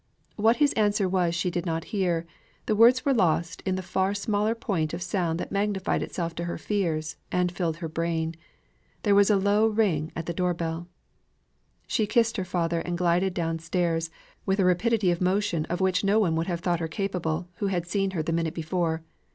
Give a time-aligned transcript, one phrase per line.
[0.35, 2.25] What his answer was she did not hear;
[2.65, 4.57] the words were lost in the far smaller
[4.97, 8.33] sound that magnified itself to her fears, and filled her brain.
[9.03, 10.87] There was a low ring at the door bell.
[11.85, 14.09] She kissed her father and glided down stairs,
[14.43, 17.67] with a rapidity of motion of which no one would have thought her capable, who
[17.67, 19.03] had seen her the minute before.